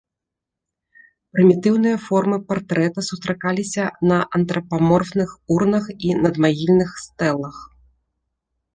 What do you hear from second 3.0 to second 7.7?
сустракаліся на антрапаморфных урнах і надмагільных стэлах.